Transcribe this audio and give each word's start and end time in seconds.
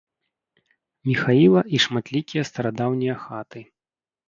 Міхаіла 1.09 1.61
і 1.77 1.83
шматлікія 1.85 2.43
старадаўнія 2.51 3.21
хаты. 3.29 3.67